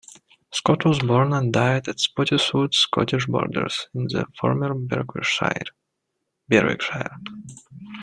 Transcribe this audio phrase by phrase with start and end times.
[0.49, 5.69] Scott was born and died at Spottiswoode, Scottish Borders, in the former Berwickshire.